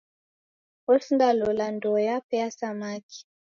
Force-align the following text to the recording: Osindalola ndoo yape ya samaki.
Osindalola 0.91 1.65
ndoo 1.75 1.99
yape 2.09 2.35
ya 2.41 2.49
samaki. 2.57 3.19